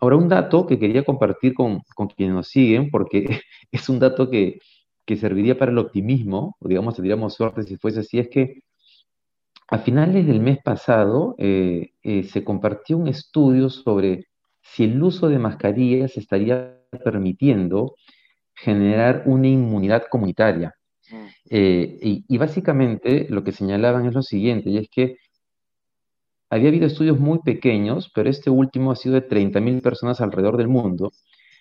Ahora, 0.00 0.16
un 0.16 0.28
dato 0.28 0.66
que 0.66 0.78
quería 0.78 1.04
compartir 1.04 1.54
con, 1.54 1.80
con 1.94 2.08
quienes 2.08 2.34
nos 2.34 2.48
siguen, 2.48 2.90
porque 2.90 3.24
es 3.72 3.88
un 3.88 3.98
dato 3.98 4.30
que, 4.30 4.58
que 5.04 5.16
serviría 5.16 5.58
para 5.58 5.72
el 5.72 5.78
optimismo, 5.78 6.56
o 6.60 6.68
digamos, 6.68 6.94
tendríamos 6.96 7.34
suerte 7.34 7.62
si 7.62 7.76
fuese 7.76 8.00
así, 8.00 8.18
es 8.18 8.28
que 8.28 8.60
a 9.70 9.78
finales 9.78 10.26
del 10.26 10.40
mes 10.40 10.58
pasado 10.62 11.34
eh, 11.38 11.92
eh, 12.02 12.24
se 12.24 12.42
compartió 12.42 12.96
un 12.96 13.08
estudio 13.08 13.68
sobre 13.68 14.26
si 14.62 14.84
el 14.84 15.02
uso 15.02 15.28
de 15.28 15.38
mascarillas 15.38 16.16
estaría 16.16 16.78
permitiendo 17.04 17.94
generar 18.54 19.22
una 19.26 19.48
inmunidad 19.48 20.04
comunitaria. 20.10 20.74
Mm. 21.10 21.26
y, 21.50 22.24
y, 22.28 22.38
básicamente 22.38 23.26
lo 23.30 23.42
que 23.42 23.52
señalaban 23.52 24.04
es 24.04 24.12
lo 24.12 24.20
siguiente, 24.20 24.68
y 24.68 24.76
es 24.76 24.90
que 24.90 25.16
había 26.50 26.68
habido 26.68 26.86
estudios 26.86 27.18
muy 27.18 27.40
pequeños, 27.40 28.10
pero 28.14 28.30
este 28.30 28.50
último 28.50 28.92
ha 28.92 28.96
sido 28.96 29.14
de 29.14 29.28
30.000 29.28 29.82
personas 29.82 30.20
alrededor 30.20 30.56
del 30.56 30.68
mundo. 30.68 31.12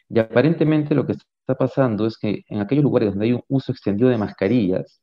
Y 0.10 0.20
aparentemente 0.20 0.96
lo 0.96 1.06
que 1.06 1.14
está 1.14 1.56
pasando 1.58 2.06
es 2.08 2.18
que 2.18 2.44
en 2.48 2.60
aquellos 2.62 2.84
lugares 2.84 3.10
donde 3.10 3.26
hay 3.26 3.34
un 3.34 3.44
uso 3.50 3.72
extendido 3.72 4.10
de 4.10 4.18
mascarillas, 4.18 5.02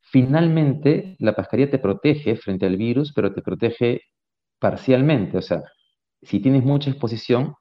finalmente 0.00 1.16
la 1.18 1.34
mascarilla 1.36 1.70
te 1.70 1.78
protege 1.78 2.36
frente 2.36 2.66
al 2.66 2.76
virus, 2.76 3.12
pero 3.14 3.32
te 3.34 3.42
protege 3.42 4.02
parcialmente. 4.58 5.38
O 5.38 5.42
sea, 5.42 5.62
si 6.22 6.40
tienes 6.40 6.64
mucha 6.64 6.90
exposición, 6.90 7.54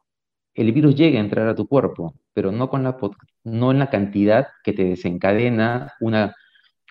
el 0.53 0.71
virus 0.71 0.95
llega 0.95 1.19
a 1.19 1.23
entrar 1.23 1.47
a 1.47 1.55
tu 1.55 1.67
cuerpo, 1.67 2.15
pero 2.33 2.51
no, 2.51 2.69
con 2.69 2.83
la, 2.83 2.97
no 3.43 3.71
en 3.71 3.79
la 3.79 3.89
cantidad 3.89 4.47
que 4.63 4.73
te 4.73 4.85
desencadena 4.85 5.93
una, 5.99 6.35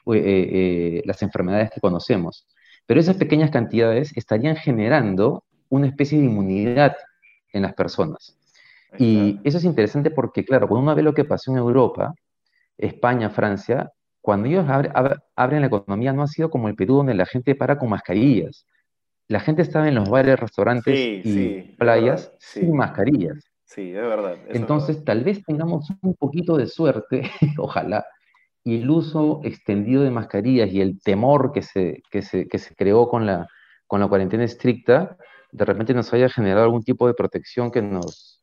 eh, 0.07 0.13
eh, 0.17 1.03
las 1.07 1.23
enfermedades 1.23 1.71
que 1.71 1.81
conocemos. 1.81 2.47
Pero 2.87 3.01
esas 3.01 3.17
pequeñas 3.17 3.51
cantidades 3.51 4.17
estarían 4.17 4.57
generando 4.57 5.45
una 5.69 5.87
especie 5.87 6.19
de 6.19 6.25
inmunidad 6.25 6.97
en 7.53 7.63
las 7.63 7.75
personas. 7.75 8.37
Y 8.99 9.41
eso 9.43 9.59
es 9.59 9.65
interesante 9.65 10.11
porque, 10.11 10.45
claro, 10.45 10.69
cuando 10.69 10.85
uno 10.85 10.95
ve 10.95 11.03
lo 11.03 11.15
que 11.15 11.25
pasó 11.25 11.51
en 11.51 11.59
Europa, 11.59 12.15
España, 12.79 13.31
Francia, 13.31 13.91
cuando 14.21 14.49
ellos 14.49 14.67
abren 15.35 15.61
la 15.61 15.67
economía 15.67 16.13
no 16.13 16.23
ha 16.23 16.29
sido 16.29 16.49
como 16.49 16.69
el 16.69 16.77
Perú 16.77 16.97
donde 16.97 17.15
la 17.15 17.27
gente 17.27 17.55
para 17.55 17.79
con 17.79 17.91
mascarillas. 17.91 18.67
La 19.27 19.41
gente 19.41 19.63
estaba 19.63 19.89
en 19.89 19.97
los 19.97 20.09
bares, 20.09 20.39
restaurantes 20.39 20.97
y 20.97 21.75
playas 21.79 22.33
sin 22.39 22.77
mascarillas. 22.77 23.39
Sí, 23.65 23.91
es 23.91 24.03
verdad. 24.03 24.37
Entonces, 24.51 25.05
tal 25.05 25.25
vez 25.25 25.43
tengamos 25.45 25.89
un 26.03 26.15
poquito 26.15 26.57
de 26.57 26.67
suerte, 26.67 27.31
ojalá, 27.59 28.07
y 28.65 28.81
el 28.81 28.91
uso 28.91 29.41
extendido 29.45 30.03
de 30.03 30.11
mascarillas 30.11 30.73
y 30.73 30.81
el 30.81 31.01
temor 31.01 31.53
que 31.53 31.63
se, 31.63 32.03
que 32.11 32.23
se, 32.23 32.49
que 32.49 32.59
se 32.59 32.75
creó 32.75 33.09
con 33.09 33.27
la, 33.27 33.47
con 33.87 34.01
la 34.01 34.09
cuarentena 34.09 34.45
estricta, 34.45 35.19
de 35.53 35.65
repente 35.65 35.93
nos 35.95 36.13
haya 36.15 36.29
generado 36.31 36.65
algún 36.65 36.83
tipo 36.83 37.07
de 37.07 37.15
protección 37.15 37.71
que 37.71 37.83
nos, 37.83 38.43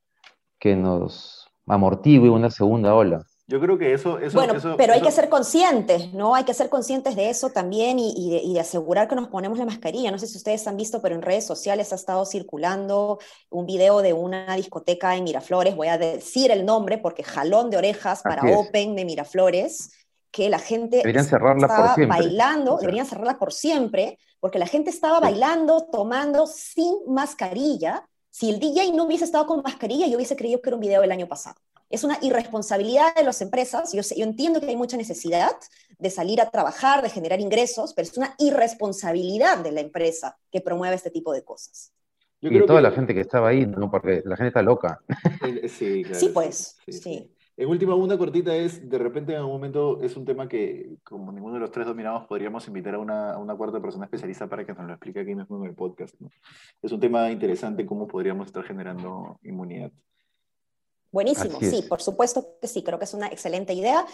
que 0.60 0.76
nos 0.76 1.48
amortigue 1.66 2.30
una 2.30 2.52
segunda 2.52 2.94
ola. 2.94 3.24
Yo 3.48 3.60
creo 3.60 3.78
que 3.78 3.92
eso... 3.92 4.18
eso 4.20 4.38
bueno, 4.38 4.54
pero 4.78 4.94
hay 4.94 5.02
que 5.02 5.12
ser 5.12 5.28
conscientes, 5.28 6.14
¿no? 6.14 6.36
Hay 6.36 6.46
que 6.46 6.54
ser 6.54 6.70
conscientes 6.70 7.18
de 7.18 7.30
eso 7.30 7.50
también 7.50 8.00
y, 8.00 8.54
de, 8.54 8.60
asegurar 8.60 9.10
que 9.10 9.16
nos 9.16 9.28
ponemos 9.28 9.58
la 9.58 9.66
mascarilla. 9.66 10.10
No 10.10 10.20
sé 10.20 10.28
si 10.28 10.38
ustedes 10.38 10.66
han 10.68 10.78
visto, 10.78 11.02
pero 11.02 11.16
en 11.16 11.22
redes 11.22 11.46
sociales 11.48 11.92
ha 11.92 11.96
estado 11.96 12.26
circulando 12.26 13.20
un 13.50 13.66
video 13.66 14.02
de 14.02 14.14
una 14.14 14.56
discoteca 14.56 15.18
en 15.18 15.26
Miraflores, 15.26 15.76
voy 15.76 15.90
a 15.90 15.98
decir 15.98 16.50
el 16.52 16.64
nombre 16.64 16.98
porque 16.98 17.24
jalón 17.24 17.72
de 17.72 17.78
orejas 17.78 18.22
para 18.22 18.58
Open 18.58 18.96
de 18.96 19.04
Miraflores, 19.04 19.92
que 20.32 20.50
la 20.50 20.60
gente 20.60 20.98
deberían 20.98 21.26
cerrarla 21.26 21.68
estaba 21.68 21.96
por 21.96 22.08
bailando, 22.08 22.78
deberían 22.78 23.06
cerrarla 23.06 23.38
por 23.38 23.52
siempre, 23.52 24.18
porque 24.40 24.60
la 24.60 24.68
gente 24.68 24.90
estaba 24.90 25.20
bailando, 25.20 25.88
tomando 25.92 26.48
sin 26.48 26.96
mascarilla. 27.08 28.08
Si 28.30 28.50
el 28.50 28.60
DJ 28.60 28.94
no 28.94 29.04
hubiese 29.04 29.26
estado 29.26 29.46
con 29.46 29.62
mascarilla, 29.62 30.08
yo 30.08 30.16
hubiese 30.16 30.38
creído 30.38 30.62
que 30.62 30.70
era 30.70 30.78
un 30.78 30.82
video 30.82 31.02
del 31.02 31.12
año 31.12 31.28
pasado. 31.28 31.60
Es 31.90 32.06
una 32.06 32.18
irresponsabilidad 32.22 33.14
de 33.14 33.24
las 33.24 33.42
empresas. 33.42 33.92
Yo, 33.92 34.02
yo 34.02 34.24
entiendo 34.24 34.62
que 34.62 34.68
hay 34.68 34.78
mucha 34.78 34.96
necesidad 34.96 35.52
de 36.00 36.10
salir 36.10 36.40
a 36.40 36.50
trabajar, 36.50 37.02
de 37.02 37.10
generar 37.10 37.42
ingresos, 37.42 37.94
pero 37.94 38.08
es 38.08 38.18
una 38.18 38.34
irresponsabilidad 38.40 39.58
de 39.58 39.74
la 39.74 39.82
empresa 39.82 40.38
que 40.50 40.62
promueve 40.62 40.96
este 40.96 41.12
tipo 41.12 41.34
de 41.34 41.44
cosas. 41.44 41.92
y 42.40 42.66
toda 42.66 42.80
la 42.80 42.92
gente 42.92 43.14
que 43.14 43.20
estaba 43.20 43.50
ahí, 43.50 43.66
¿no? 43.66 43.92
porque 43.92 44.22
la 44.24 44.38
gente 44.38 44.48
está 44.48 44.62
loca. 44.62 45.02
Sí, 45.68 46.06
sí 46.14 46.30
pues, 46.30 46.78
sí. 46.88 47.30
En 47.62 47.70
última, 47.70 47.94
una 47.94 48.18
cortita 48.18 48.56
es, 48.56 48.90
de 48.90 48.98
repente 48.98 49.34
en 49.34 49.38
algún 49.38 49.54
momento 49.54 50.02
es 50.02 50.18
un 50.18 50.26
tema 50.26 50.50
que, 50.50 50.98
como 51.04 51.32
ninguno 51.32 51.54
de 51.54 51.60
los 51.60 51.70
tres 51.70 51.86
dominamos, 51.86 52.26
podríamos 52.26 52.68
invitar 52.68 52.96
a 52.96 52.98
una, 52.98 53.34
a 53.34 53.38
una 53.38 53.56
cuarta 53.56 53.80
persona 53.80 54.06
especialista 54.06 54.48
para 54.48 54.66
que 54.66 54.74
nos 54.74 54.88
lo 54.88 54.94
explique 54.94 55.20
aquí 55.20 55.36
mismo 55.36 55.64
en 55.64 55.70
el 55.70 55.76
podcast. 55.76 56.16
Es 56.82 56.92
un 56.92 57.00
tema 57.00 57.30
interesante 57.30 57.86
cómo 57.86 58.08
podríamos 58.08 58.48
estar 58.48 58.64
generando 58.64 59.40
inmunidad. 59.44 59.92
Buenísimo, 61.12 61.60
sí, 61.60 61.84
por 61.88 62.02
supuesto 62.02 62.58
que 62.60 62.68
sí, 62.68 62.82
creo 62.82 62.98
que 62.98 63.06
es 63.06 63.14
una 63.14 63.28
excelente 63.28 63.74
idea. 63.74 64.08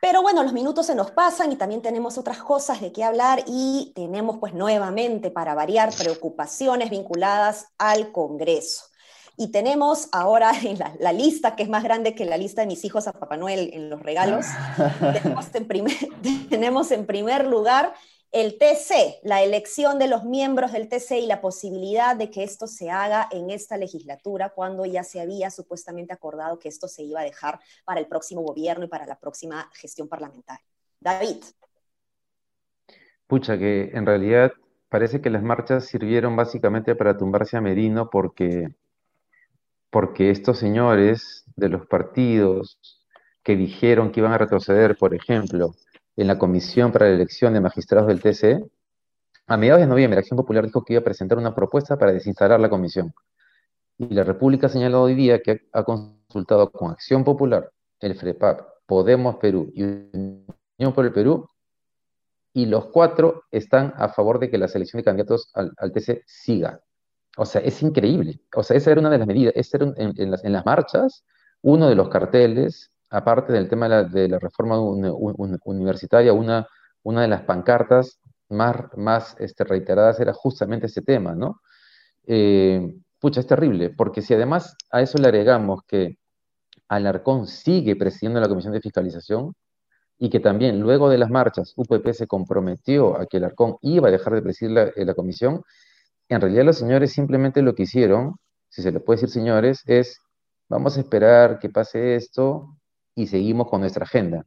Pero 0.00 0.22
bueno, 0.22 0.42
los 0.42 0.54
minutos 0.54 0.86
se 0.86 0.94
nos 0.94 1.10
pasan 1.10 1.52
y 1.52 1.56
también 1.56 1.82
tenemos 1.82 2.16
otras 2.16 2.42
cosas 2.42 2.80
de 2.80 2.90
qué 2.90 3.04
hablar 3.04 3.44
y 3.46 3.92
tenemos 3.94 4.38
pues 4.38 4.54
nuevamente, 4.54 5.30
para 5.30 5.54
variar, 5.54 5.90
preocupaciones 5.94 6.88
vinculadas 6.88 7.66
al 7.76 8.12
Congreso. 8.12 8.93
Y 9.36 9.50
tenemos 9.50 10.08
ahora 10.12 10.52
en 10.62 10.78
la, 10.78 11.12
lista, 11.12 11.56
que 11.56 11.62
es 11.62 11.68
más 11.68 11.84
grande 11.84 12.14
que 12.14 12.24
la 12.24 12.36
lista 12.36 12.62
de 12.62 12.68
mis 12.68 12.84
hijos 12.84 13.06
a 13.08 13.12
Papá 13.12 13.36
Noel 13.36 13.70
en 13.72 13.90
los 13.90 14.02
regalos, 14.02 14.46
tenemos, 15.00 15.54
en 15.54 15.66
primer, 15.66 15.96
tenemos 16.50 16.90
en 16.90 17.06
primer 17.06 17.46
lugar 17.46 17.94
el 18.34 18.58
TC, 18.58 19.20
la 19.22 19.42
elección 19.42 20.00
de 20.00 20.08
los 20.08 20.24
miembros 20.24 20.72
del 20.72 20.88
TC 20.88 21.20
y 21.20 21.26
la 21.26 21.40
posibilidad 21.40 22.16
de 22.16 22.30
que 22.30 22.42
esto 22.42 22.66
se 22.66 22.90
haga 22.90 23.28
en 23.30 23.50
esta 23.50 23.76
legislatura, 23.76 24.48
cuando 24.48 24.84
ya 24.84 25.04
se 25.04 25.20
había 25.20 25.52
supuestamente 25.52 26.12
acordado 26.12 26.58
que 26.58 26.68
esto 26.68 26.88
se 26.88 27.04
iba 27.04 27.20
a 27.20 27.24
dejar 27.24 27.60
para 27.84 28.00
el 28.00 28.06
próximo 28.06 28.42
gobierno 28.42 28.86
y 28.86 28.88
para 28.88 29.06
la 29.06 29.20
próxima 29.20 29.70
gestión 29.74 30.08
parlamentaria. 30.08 30.64
David. 30.98 31.44
Pucha, 33.28 33.56
que 33.56 33.90
en 33.94 34.04
realidad 34.04 34.50
parece 34.88 35.20
que 35.20 35.30
las 35.30 35.42
marchas 35.44 35.84
sirvieron 35.86 36.34
básicamente 36.34 36.96
para 36.96 37.16
tumbarse 37.16 37.56
a 37.56 37.60
Merino 37.60 38.10
porque 38.10 38.74
porque 39.94 40.30
estos 40.30 40.58
señores 40.58 41.44
de 41.54 41.68
los 41.68 41.86
partidos 41.86 42.80
que 43.44 43.54
dijeron 43.54 44.10
que 44.10 44.18
iban 44.18 44.32
a 44.32 44.38
retroceder, 44.38 44.96
por 44.96 45.14
ejemplo, 45.14 45.70
en 46.16 46.26
la 46.26 46.36
comisión 46.36 46.90
para 46.90 47.06
la 47.06 47.14
elección 47.14 47.54
de 47.54 47.60
magistrados 47.60 48.08
del 48.08 48.20
TCE, 48.20 48.60
a 49.46 49.56
mediados 49.56 49.82
de 49.82 49.86
noviembre, 49.86 50.18
Acción 50.18 50.36
Popular 50.36 50.64
dijo 50.64 50.84
que 50.84 50.94
iba 50.94 51.00
a 51.00 51.04
presentar 51.04 51.38
una 51.38 51.54
propuesta 51.54 51.96
para 51.96 52.12
desinstalar 52.12 52.58
la 52.58 52.68
comisión. 52.68 53.14
Y 53.96 54.12
la 54.12 54.24
República 54.24 54.66
ha 54.66 54.70
señalado 54.70 55.04
hoy 55.04 55.14
día 55.14 55.40
que 55.40 55.60
ha 55.72 55.84
consultado 55.84 56.72
con 56.72 56.90
Acción 56.90 57.22
Popular, 57.22 57.70
el 58.00 58.16
FREPAP, 58.16 58.62
Podemos 58.86 59.36
Perú 59.36 59.70
y 59.76 59.84
Unión 59.84 60.92
por 60.92 61.04
el 61.04 61.12
Perú, 61.12 61.48
y 62.52 62.66
los 62.66 62.86
cuatro 62.86 63.44
están 63.52 63.94
a 63.96 64.08
favor 64.08 64.40
de 64.40 64.50
que 64.50 64.58
la 64.58 64.66
selección 64.66 64.98
de 64.98 65.04
candidatos 65.04 65.52
al, 65.54 65.72
al 65.76 65.92
TC 65.92 66.24
siga. 66.26 66.80
O 67.36 67.44
sea, 67.46 67.60
es 67.62 67.82
increíble. 67.82 68.40
O 68.54 68.62
sea, 68.62 68.76
esa 68.76 68.92
era 68.92 69.00
una 69.00 69.10
de 69.10 69.18
las 69.18 69.26
medidas. 69.26 69.54
era 69.72 69.92
en, 69.96 70.52
las, 70.52 70.66
marchas, 70.66 71.24
uno 71.62 71.88
de 71.88 71.94
los 71.94 72.08
carteles, 72.08 72.92
aparte 73.10 73.52
del 73.52 73.68
tema 73.68 73.88
de 74.04 74.28
la, 74.28 74.38
reforma 74.38 74.78
universitaria, 74.80 76.32
una, 76.32 76.66
una 77.02 77.22
de 77.22 77.28
las 77.28 77.42
pancartas 77.42 78.20
más, 78.48 78.76
más 78.96 79.36
este, 79.38 79.64
reiteradas 79.64 80.20
era 80.20 80.32
justamente 80.32 80.86
ese 80.86 81.02
tema, 81.02 81.34
¿no? 81.34 81.60
Eh, 82.26 82.94
pucha, 83.18 83.40
es 83.40 83.46
terrible, 83.46 83.90
porque 83.90 84.22
si 84.22 84.34
además 84.34 84.76
a 84.90 85.02
eso 85.02 85.18
le 85.18 85.28
agregamos 85.28 85.82
que 85.86 86.18
Alarcón 86.88 87.46
sigue 87.46 87.96
presidiendo 87.96 88.40
la 88.40 88.48
Comisión 88.48 88.72
de 88.72 88.80
Fiscalización 88.80 89.54
y 90.18 90.30
que 90.30 90.40
también 90.40 90.80
luego 90.80 91.08
de 91.10 91.18
las 91.18 91.30
marchas 91.30 91.72
UPP 91.76 92.12
se 92.12 92.26
comprometió 92.26 93.18
a 93.18 93.26
que 93.26 93.38
Alarcón 93.38 93.76
iba 93.82 94.08
a 94.08 94.10
dejar 94.12 94.34
de 94.34 94.42
presidir 94.42 94.72
la, 94.72 94.92
la 94.96 95.14
comisión, 95.14 95.62
en 96.28 96.40
realidad 96.40 96.64
los 96.64 96.78
señores 96.78 97.12
simplemente 97.12 97.62
lo 97.62 97.74
que 97.74 97.84
hicieron, 97.84 98.36
si 98.68 98.82
se 98.82 98.92
le 98.92 99.00
puede 99.00 99.20
decir 99.20 99.30
señores, 99.30 99.82
es 99.86 100.20
vamos 100.68 100.96
a 100.96 101.00
esperar 101.00 101.58
que 101.58 101.68
pase 101.68 102.16
esto 102.16 102.76
y 103.14 103.26
seguimos 103.26 103.68
con 103.68 103.80
nuestra 103.80 104.04
agenda. 104.04 104.44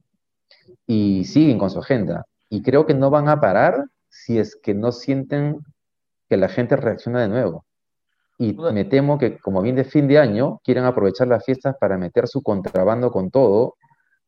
Y 0.85 1.25
siguen 1.25 1.57
con 1.59 1.69
su 1.69 1.79
agenda. 1.79 2.25
Y 2.49 2.61
creo 2.61 2.85
que 2.85 2.93
no 2.93 3.09
van 3.09 3.29
a 3.29 3.39
parar 3.39 3.85
si 4.09 4.39
es 4.39 4.55
que 4.55 4.73
no 4.73 4.91
sienten 4.91 5.59
que 6.29 6.37
la 6.37 6.49
gente 6.49 6.75
reacciona 6.75 7.21
de 7.21 7.29
nuevo. 7.29 7.65
Y 8.37 8.53
me 8.53 8.85
temo 8.85 9.17
que, 9.17 9.39
como 9.39 9.61
bien 9.61 9.75
de 9.75 9.83
fin 9.83 10.07
de 10.07 10.19
año, 10.19 10.59
quieren 10.63 10.83
aprovechar 10.83 11.27
las 11.27 11.43
fiestas 11.43 11.75
para 11.79 11.97
meter 11.97 12.27
su 12.27 12.41
contrabando 12.43 13.11
con 13.11 13.31
todo 13.31 13.75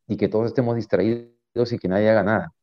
y 0.07 0.17
que 0.17 0.27
todos 0.27 0.47
estemos 0.47 0.75
distraídos 0.75 1.71
y 1.71 1.77
que 1.77 1.87
nadie 1.87 2.09
haga 2.09 2.23
nada. 2.23 2.53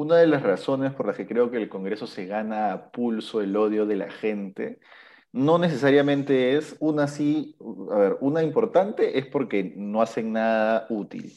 Una 0.00 0.16
de 0.16 0.26
las 0.26 0.42
razones 0.42 0.94
por 0.94 1.06
las 1.06 1.14
que 1.14 1.26
creo 1.26 1.50
que 1.50 1.58
el 1.58 1.68
Congreso 1.68 2.06
se 2.06 2.24
gana 2.24 2.72
a 2.72 2.90
pulso 2.90 3.42
el 3.42 3.54
odio 3.54 3.84
de 3.84 3.96
la 3.96 4.10
gente, 4.10 4.78
no 5.30 5.58
necesariamente 5.58 6.56
es 6.56 6.74
una 6.80 7.02
así, 7.02 7.54
a 7.92 7.98
ver, 7.98 8.16
una 8.22 8.42
importante 8.42 9.18
es 9.18 9.26
porque 9.26 9.74
no 9.76 10.00
hacen 10.00 10.32
nada 10.32 10.86
útil. 10.88 11.34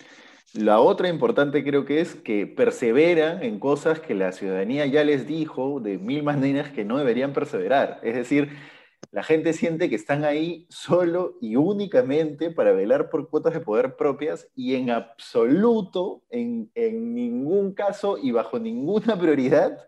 La 0.54 0.80
otra 0.80 1.10
importante 1.10 1.62
creo 1.66 1.84
que 1.84 2.00
es 2.00 2.16
que 2.16 2.48
perseveran 2.48 3.44
en 3.44 3.60
cosas 3.60 4.00
que 4.00 4.16
la 4.16 4.32
ciudadanía 4.32 4.86
ya 4.86 5.04
les 5.04 5.28
dijo 5.28 5.82
de 5.82 5.98
mil 5.98 6.24
maneras 6.24 6.72
que 6.72 6.86
no 6.86 6.98
deberían 6.98 7.34
perseverar. 7.34 8.00
Es 8.02 8.16
decir, 8.16 8.48
la 9.12 9.24
gente 9.24 9.54
siente 9.54 9.90
que 9.90 9.96
están 9.96 10.24
ahí 10.24 10.66
solo 10.70 11.38
y 11.42 11.56
únicamente 11.56 12.52
para 12.52 12.72
velar 12.72 13.10
por 13.10 13.30
cuotas 13.30 13.54
de 13.54 13.60
poder 13.60 13.96
propias 13.96 14.48
y 14.56 14.76
en 14.76 14.90
absoluto, 14.90 16.24
en, 16.30 16.72
ningún 16.76 17.74
caso 17.74 18.18
y 18.18 18.32
bajo 18.32 18.60
ninguna 18.60 19.18
prioridad 19.20 19.88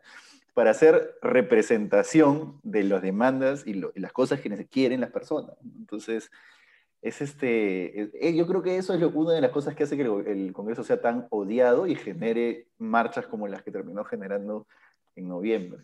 para 0.53 0.71
hacer 0.71 1.15
representación 1.21 2.59
de 2.63 2.83
las 2.83 3.01
demandas 3.01 3.65
y, 3.67 3.73
las 3.73 4.13
cosas 4.13 4.39
que 4.41 4.67
quieren 4.67 5.01
las 5.01 5.11
personas. 5.11 5.57
Entonces, 5.63 6.31
es 7.01 7.21
este, 7.21 8.11
yo 8.35 8.47
creo 8.47 8.63
que 8.63 8.77
eso 8.77 8.93
es 8.93 9.03
una 9.03 9.33
de 9.33 9.41
las 9.41 9.51
cosas 9.51 9.75
que 9.75 9.83
hace 9.83 9.97
que 9.97 10.03
el 10.03 10.53
Congreso 10.53 10.83
sea 10.83 11.01
tan 11.01 11.27
odiado 11.29 11.87
y 11.87 11.95
genere 11.95 12.67
marchas 12.77 13.27
como 13.27 13.47
las 13.47 13.63
que 13.63 13.71
terminó 13.71 14.03
generando 14.05 14.65
en 15.15 15.27
noviembre. 15.27 15.83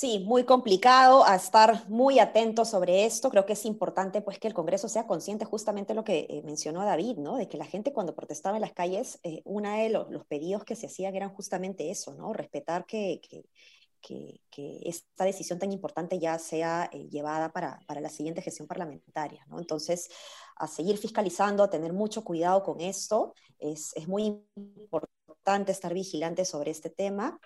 Sí, 0.00 0.18
muy 0.20 0.44
complicado, 0.44 1.26
a 1.26 1.34
estar 1.36 1.86
muy 1.90 2.20
atento 2.20 2.64
sobre 2.64 3.04
esto. 3.04 3.28
Creo 3.28 3.44
que 3.44 3.52
es 3.52 3.66
importante 3.66 4.22
pues 4.22 4.38
que 4.38 4.48
el 4.48 4.54
Congreso 4.54 4.88
sea 4.88 5.06
consciente 5.06 5.44
justamente 5.44 5.92
lo 5.92 6.04
que 6.04 6.20
eh, 6.30 6.40
mencionó 6.42 6.86
David, 6.86 7.18
¿no? 7.18 7.36
De 7.36 7.48
que 7.50 7.58
la 7.58 7.66
gente 7.66 7.92
cuando 7.92 8.14
protestaba 8.14 8.56
en 8.56 8.62
las 8.62 8.72
calles, 8.72 9.20
eh, 9.24 9.42
uno 9.44 9.70
de 9.76 9.90
los, 9.90 10.24
pedidos 10.26 10.64
que 10.64 10.74
se 10.74 10.86
hacían 10.86 11.14
eran 11.16 11.34
justamente 11.34 11.90
eso, 11.90 12.14
¿no? 12.14 12.32
Respetar 12.32 12.86
que, 12.86 13.20
que, 13.20 13.44
esta 14.86 15.24
decisión 15.24 15.58
tan 15.58 15.70
importante 15.70 16.18
ya 16.18 16.38
sea 16.38 16.88
eh, 16.92 17.06
llevada 17.10 17.52
para, 17.52 17.80
para, 17.86 18.00
la 18.00 18.08
siguiente 18.08 18.40
gestión 18.40 18.66
parlamentaria, 18.66 19.44
¿no? 19.48 19.58
Entonces, 19.58 20.08
a 20.56 20.66
seguir 20.66 20.96
fiscalizando, 20.96 21.62
a 21.62 21.68
tener 21.68 21.92
mucho 21.92 22.24
cuidado 22.24 22.62
con 22.62 22.80
esto, 22.80 23.34
es, 23.58 23.92
es 23.94 24.08
muy 24.08 24.42
importante 24.56 25.72
estar 25.72 25.92
vigilante 25.92 26.46
sobre 26.46 26.70
este 26.70 26.88
tema. 26.88 27.38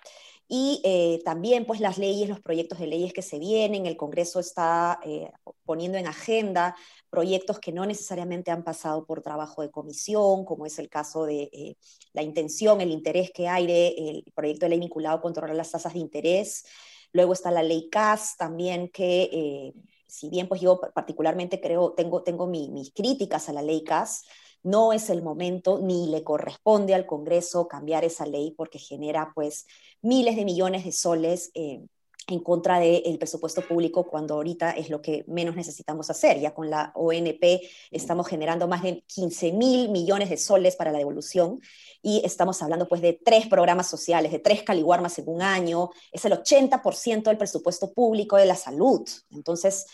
Y 0.46 0.82
eh, 0.84 1.22
también 1.24 1.64
pues 1.64 1.80
las 1.80 1.96
leyes, 1.96 2.28
los 2.28 2.40
proyectos 2.40 2.78
de 2.78 2.86
leyes 2.86 3.12
que 3.12 3.22
se 3.22 3.38
vienen, 3.38 3.86
el 3.86 3.96
Congreso 3.96 4.40
está 4.40 5.00
eh, 5.04 5.30
poniendo 5.64 5.96
en 5.96 6.06
agenda 6.06 6.76
proyectos 7.08 7.58
que 7.58 7.72
no 7.72 7.86
necesariamente 7.86 8.50
han 8.50 8.62
pasado 8.62 9.06
por 9.06 9.22
trabajo 9.22 9.62
de 9.62 9.70
comisión, 9.70 10.44
como 10.44 10.66
es 10.66 10.78
el 10.78 10.90
caso 10.90 11.24
de 11.24 11.48
eh, 11.52 11.76
la 12.12 12.22
intención, 12.22 12.80
el 12.80 12.90
interés 12.90 13.30
que 13.30 13.48
hay 13.48 13.66
del 13.66 14.24
proyecto 14.34 14.66
de 14.66 14.70
ley 14.70 14.80
vinculado 14.80 15.18
a 15.18 15.22
controlar 15.22 15.56
las 15.56 15.70
tasas 15.70 15.94
de 15.94 16.00
interés. 16.00 16.66
Luego 17.12 17.32
está 17.32 17.50
la 17.50 17.62
ley 17.62 17.88
CAS 17.88 18.36
también 18.36 18.88
que, 18.88 19.72
si 20.08 20.28
bien 20.28 20.48
pues 20.48 20.60
yo 20.60 20.80
particularmente 20.94 21.60
creo, 21.60 21.92
tengo, 21.92 22.22
tengo 22.22 22.46
mis 22.48 22.92
críticas 22.92 23.48
a 23.48 23.52
la 23.52 23.62
ley 23.62 23.84
CAS, 23.84 24.24
no 24.64 24.92
es 24.92 25.11
el 25.11 25.23
momento 25.23 25.78
ni 25.80 26.09
le 26.09 26.25
corresponde 26.25 26.94
al 26.94 27.06
Congreso 27.06 27.68
cambiar 27.68 28.04
esa 28.04 28.26
ley 28.26 28.52
porque 28.56 28.78
genera 28.78 29.30
pues 29.35 29.66
miles 30.02 30.37
de 30.37 30.44
millones 30.44 30.85
de 30.85 30.92
soles 30.92 31.50
eh, 31.54 31.85
en 32.28 32.40
contra 32.40 32.78
del 32.78 33.18
presupuesto 33.18 33.61
público 33.61 34.06
cuando 34.06 34.35
ahorita 34.35 34.71
es 34.71 34.88
lo 34.88 35.02
que 35.02 35.25
menos 35.28 35.56
necesitamos 35.56 36.09
hacer. 36.11 36.40
Ya 36.40 36.54
con 36.54 36.71
la 36.71 36.90
ONP 36.94 37.61
estamos 37.90 38.26
generando 38.26 38.66
más 38.66 38.83
de 38.83 39.02
15 39.06 39.52
mil 39.52 39.90
millones 39.90 40.30
de 40.30 40.38
soles 40.38 40.76
para 40.76 40.90
la 40.90 40.99
devolución 40.99 41.61
y 42.02 42.23
estamos 42.25 42.62
hablando 42.62 42.88
pues 42.88 43.02
de 43.02 43.12
tres 43.12 43.47
programas 43.47 43.88
sociales, 43.88 44.33
de 44.33 44.38
tres 44.38 44.62
caliwarmas 44.62 45.18
en 45.18 45.28
un 45.28 45.42
año, 45.42 45.90
es 46.12 46.25
el 46.25 46.33
80% 46.33 47.25
del 47.25 47.38
presupuesto 47.38 47.92
público 47.92 48.37
de 48.37 48.47
la 48.47 48.56
salud. 48.56 49.06
Entonces, 49.30 49.87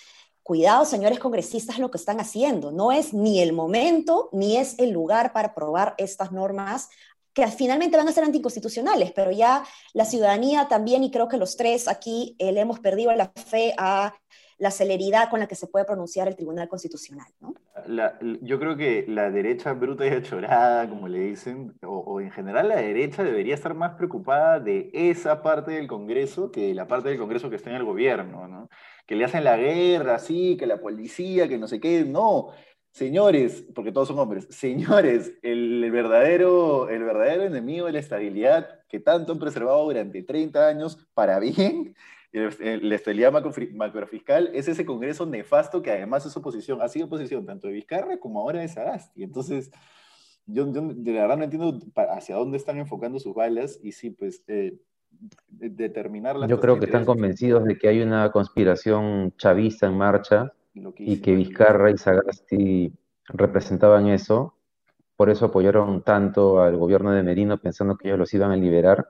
Cuidado, 0.50 0.84
señores 0.84 1.20
congresistas, 1.20 1.78
lo 1.78 1.92
que 1.92 1.96
están 1.96 2.18
haciendo. 2.18 2.72
No 2.72 2.90
es 2.90 3.14
ni 3.14 3.40
el 3.40 3.52
momento 3.52 4.28
ni 4.32 4.56
es 4.56 4.76
el 4.80 4.90
lugar 4.90 5.32
para 5.32 5.50
aprobar 5.50 5.94
estas 5.96 6.32
normas 6.32 6.88
que 7.32 7.46
finalmente 7.46 7.96
van 7.96 8.08
a 8.08 8.12
ser 8.12 8.24
anticonstitucionales, 8.24 9.12
pero 9.12 9.30
ya 9.30 9.62
la 9.92 10.04
ciudadanía 10.04 10.66
también, 10.66 11.04
y 11.04 11.12
creo 11.12 11.28
que 11.28 11.36
los 11.36 11.56
tres 11.56 11.86
aquí 11.86 12.34
eh, 12.40 12.50
le 12.50 12.62
hemos 12.62 12.80
perdido 12.80 13.12
la 13.12 13.30
fe 13.46 13.74
a 13.78 14.12
la 14.58 14.72
celeridad 14.72 15.30
con 15.30 15.38
la 15.38 15.46
que 15.46 15.54
se 15.54 15.68
puede 15.68 15.84
pronunciar 15.84 16.26
el 16.26 16.34
Tribunal 16.34 16.68
Constitucional. 16.68 17.28
¿no? 17.40 17.54
yo 18.42 18.58
creo 18.58 18.76
que 18.76 19.04
la 19.06 19.30
derecha 19.30 19.72
bruta 19.72 20.04
y 20.04 20.10
achorada, 20.10 20.88
como 20.88 21.06
le 21.06 21.20
dicen, 21.20 21.74
o, 21.86 21.98
o, 21.98 22.20
en 22.20 22.32
general 22.32 22.68
la 22.68 22.76
derecha 22.76 23.22
debería 23.22 23.54
estar 23.54 23.74
más 23.74 23.94
preocupada 23.94 24.58
de 24.58 24.90
esa 24.92 25.42
parte 25.42 25.70
del 25.70 25.86
Congreso 25.86 26.50
que 26.50 26.68
de 26.68 26.74
la 26.74 26.88
parte 26.88 27.08
del 27.08 27.18
Congreso 27.18 27.48
que 27.50 27.56
está 27.56 27.70
en 27.70 27.76
el 27.76 27.84
gobierno. 27.84 28.48
¿no? 28.48 28.68
Que 29.10 29.16
le 29.16 29.24
hacen 29.24 29.42
la 29.42 29.56
guerra, 29.56 30.20
sí, 30.20 30.56
que 30.56 30.68
la 30.68 30.80
policía, 30.80 31.48
que 31.48 31.58
no 31.58 31.66
sé 31.66 31.80
qué. 31.80 32.04
No, 32.04 32.50
señores, 32.92 33.64
porque 33.74 33.90
todos 33.90 34.06
son 34.06 34.20
hombres, 34.20 34.46
señores, 34.50 35.32
el, 35.42 35.90
verdadero, 35.90 36.88
el 36.88 37.02
verdadero 37.02 37.42
enemigo 37.42 37.86
de 37.86 37.94
la 37.94 37.98
estabilidad 37.98 38.68
que 38.88 39.00
tanto 39.00 39.32
han 39.32 39.40
preservado 39.40 39.82
durante 39.82 40.22
30 40.22 40.64
años 40.64 41.08
para 41.12 41.40
bien, 41.40 41.96
la 42.30 42.94
estabilidad 42.94 43.32
macrofiscal, 43.72 44.52
es 44.54 44.68
ese 44.68 44.86
Congreso 44.86 45.26
nefasto 45.26 45.82
que 45.82 45.90
además 45.90 46.24
es 46.24 46.36
oposición, 46.36 46.80
ha 46.80 46.86
sido 46.86 47.06
oposición 47.06 47.44
tanto 47.44 47.66
de 47.66 47.72
Vizcarra 47.72 48.16
como 48.20 48.38
ahora 48.38 48.60
de 48.60 48.68
Sagasti. 48.68 49.24
Entonces, 49.24 49.72
yo, 50.46 50.66
de 50.66 51.12
verdad 51.12 51.36
no 51.36 51.42
entiendo 51.42 51.80
hacia 51.96 52.36
dónde 52.36 52.58
están 52.58 52.78
enfocando 52.78 53.18
sus 53.18 53.34
balas 53.34 53.80
y 53.82 53.90
sí, 53.90 54.10
pues... 54.10 54.44
Eh, 54.46 54.78
determinar 55.48 56.36
Yo 56.48 56.60
creo 56.60 56.78
que 56.78 56.86
están 56.86 57.04
convencidos 57.04 57.64
de 57.64 57.76
que 57.76 57.88
hay 57.88 58.00
una 58.00 58.30
conspiración 58.30 59.34
chavista 59.36 59.86
en 59.86 59.96
marcha 59.96 60.52
y 60.96 61.20
que 61.20 61.34
Vizcarra 61.34 61.90
y 61.90 61.98
Sagasti 61.98 62.92
representaban 63.26 64.08
eso. 64.08 64.54
Por 65.16 65.28
eso 65.28 65.46
apoyaron 65.46 66.02
tanto 66.02 66.62
al 66.62 66.76
gobierno 66.76 67.12
de 67.12 67.22
Merino 67.22 67.58
pensando 67.58 67.96
que 67.96 68.08
ellos 68.08 68.18
los 68.18 68.32
iban 68.32 68.52
a 68.52 68.56
liberar. 68.56 69.08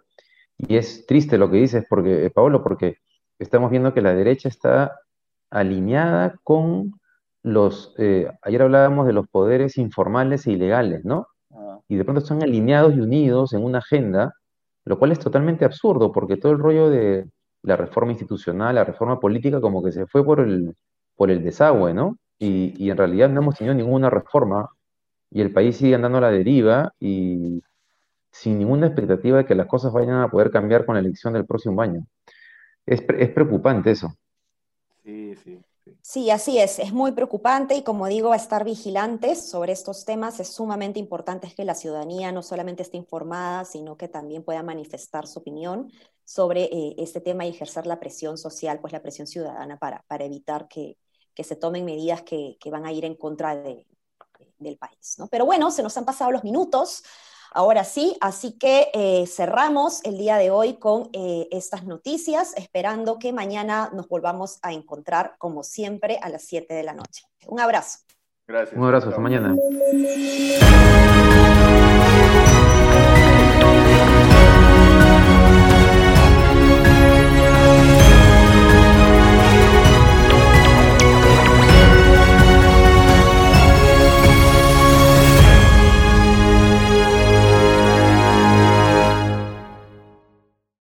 Y 0.59 0.77
es 0.77 1.07
triste 1.07 1.39
lo 1.39 1.51
que 1.51 1.59
dices, 1.59 1.85
porque, 1.89 2.27
eh, 2.27 2.31
Pablo, 2.31 2.63
porque 2.63 2.97
estamos 3.39 3.71
viendo 3.71 3.95
que 3.95 4.03
la 4.03 4.13
derecha 4.13 4.49
está 4.49 4.99
alineada 5.51 6.35
con 6.43 7.01
los, 7.43 7.95
eh, 7.99 8.31
ayer 8.43 8.63
hablábamos 8.63 9.07
de 9.07 9.13
los 9.13 9.29
poderes 9.29 9.79
informales 9.79 10.47
e 10.47 10.53
ilegales, 10.53 11.05
¿no? 11.05 11.29
Ah. 11.51 11.79
Y 11.89 11.97
de 11.97 12.05
pronto 12.05 12.21
están 12.21 12.43
alineados 12.43 12.95
y 12.95 13.01
unidos 13.01 13.55
en 13.55 13.65
una 13.65 13.79
agenda 13.79 14.35
lo 14.85 14.99
cual 14.99 15.13
es 15.13 15.19
totalmente 15.19 15.65
absurdo, 15.65 16.13
porque 16.13 16.37
todo 16.37 16.53
el 16.53 16.59
rollo 16.59 16.91
de 16.91 17.27
la 17.63 17.77
reforma 17.77 18.13
institucional, 18.13 18.75
la 18.75 18.85
reforma 18.85 19.21
política, 19.21 19.61
como 19.61 19.83
que 19.83 19.93
se 19.93 20.07
fue 20.07 20.25
por 20.25 20.41
el, 20.41 20.75
por 21.17 21.31
el 21.31 21.43
desagüe, 21.43 21.95
¿no? 21.95 22.17
Y, 22.39 22.91
en 22.91 22.97
realidad 22.97 23.29
no 23.29 23.43
hemos 23.43 23.57
tenido 23.57 23.75
ninguna 23.75 24.09
reforma 24.09 24.71
y 25.31 25.43
el 25.43 25.53
país 25.53 25.77
sigue 25.77 25.95
andando 25.95 26.19
a 26.19 26.23
la 26.23 26.31
deriva 26.31 26.95
y 26.99 27.63
sin 28.31 28.59
ninguna 28.59 28.87
expectativa 28.87 29.39
de 29.39 29.45
que 29.45 29.55
las 29.55 29.67
cosas 29.67 29.93
vayan 29.93 30.21
a 30.23 30.29
poder 30.29 30.51
cambiar 30.51 30.87
con 30.87 30.95
la 30.95 31.01
elección 31.01 31.35
del 31.35 31.47
próximo 31.47 31.83
año. 31.83 32.07
Es, 32.87 33.05
es 33.19 33.31
preocupante 33.31 33.91
eso. 33.91 34.15
Sí, 35.05 35.37
sí. 35.37 35.61
Sí, 36.03 36.31
así 36.31 36.59
es. 36.59 36.79
Es 36.79 36.93
muy 36.93 37.13
preocupante 37.13 37.75
y 37.75 37.83
como 37.83 38.07
digo, 38.07 38.35
estar 38.35 38.65
vigilantes 38.65 39.49
sobre 39.49 39.73
estos 39.73 40.05
temas 40.05 40.41
es 40.41 40.49
sumamente 40.49 40.99
importante 40.99 41.53
que 41.55 41.65
la 41.65 41.75
ciudadanía 41.75 42.33
no 42.33 42.43
solamente 42.43 42.83
esté 42.83 42.97
informada, 42.97 43.65
sino 43.65 43.97
que 43.97 44.09
también 44.09 44.43
pueda 44.43 44.63
manifestar 44.63 45.27
su 45.27 45.41
opinión 45.41 45.91
sobre 46.25 46.65
eh, 46.65 46.95
este 46.99 47.21
tema 47.21 47.45
y 47.45 47.51
ejercer 47.51 47.87
la 47.87 47.99
presión 47.99 48.39
social, 48.39 48.81
pues 48.81 48.93
la 48.93 49.03
presión 49.03 49.27
ciudadana 49.27 49.79
para, 49.79 50.05
para 50.07 50.25
evitar 50.25 50.69
que, 50.69 50.97
que 51.35 51.45
se 51.45 51.57
tomen 51.57 51.85
medidas 51.85 52.23
que, 52.23 52.57
que, 52.61 52.71
van 52.71 52.87
a 52.87 52.93
ir 52.93 53.05
en 53.05 53.17
contra 53.17 53.57
de, 53.57 53.87
del 54.59 54.79
país. 54.79 55.17
¿no? 55.19 55.27
Pero 55.29 55.47
bueno, 55.47 55.71
se 55.71 55.83
nos 55.83 55.97
han 55.97 56.05
pasado 56.05 56.31
los 56.31 56.45
minutos. 56.45 57.03
Ahora 57.53 57.85
sí, 57.85 58.17
así 58.21 58.53
que 58.53 58.91
eh, 58.95 59.27
cerramos 59.27 60.05
el 60.05 60.19
día 60.19 60.37
de 60.37 60.51
hoy 60.51 60.75
con 60.75 61.11
eh, 61.13 61.49
estas 61.51 61.85
noticias, 61.85 62.55
esperando 62.57 63.19
que 63.19 63.33
mañana 63.33 63.91
nos 63.93 64.09
volvamos 64.09 64.61
a 64.63 64.73
encontrar, 64.73 65.35
como 65.39 65.65
siempre, 65.65 66.19
a 66.23 66.29
las 66.29 66.43
7 66.43 66.73
de 66.73 66.85
la 66.85 66.95
noche. 66.95 67.25
Un 67.47 67.61
abrazo. 67.61 67.99
Gracias. 68.47 68.77
Un 68.77 68.85
abrazo, 68.85 69.09
hasta 69.09 69.21
mañana. 69.21 69.55